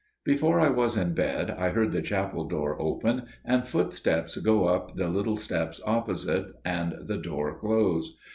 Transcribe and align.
Before 0.25 0.59
I 0.59 0.69
was 0.71 0.97
in 0.97 1.13
bed 1.13 1.51
I 1.51 1.69
heard 1.69 1.91
the 1.91 2.01
chapel 2.01 2.47
door 2.47 2.75
open, 2.81 3.27
and 3.45 3.67
footsteps 3.67 4.35
go 4.37 4.65
up 4.65 4.95
the 4.95 5.07
little 5.09 5.37
steps 5.37 5.79
opposite, 5.85 6.47
and 6.65 6.95
the 7.01 7.17
door 7.17 7.59
close. 7.59 8.17